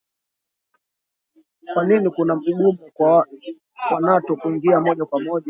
kwa 1.73 1.83
nini 1.89 2.09
kuna 2.09 2.33
ugumu 2.35 2.77
kwa 3.87 4.01
nato 4.01 4.35
kuingia 4.35 4.81
moja 4.81 5.05
kwa 5.05 5.19
moja 5.21 5.39